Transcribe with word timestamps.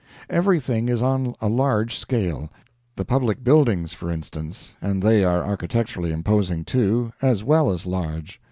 Everything 0.31 0.89
is 0.89 0.99
on 1.03 1.35
a 1.41 1.47
large 1.47 1.99
scale; 1.99 2.49
the 2.95 3.05
public 3.05 3.43
buildings, 3.43 3.93
for 3.93 4.09
instance 4.09 4.75
and 4.81 5.03
they 5.03 5.23
are 5.23 5.45
architecturally 5.45 6.11
imposing, 6.11 6.65
too, 6.65 7.13
as 7.21 7.43
well 7.43 7.69
as 7.69 7.85
large. 7.85 8.39